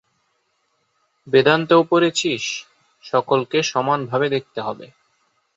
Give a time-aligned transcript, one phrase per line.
[1.27, 2.43] বেদান্তেও পড়েছিস,
[3.03, 4.87] সকলকে সমানভাবে দেখতে হবে।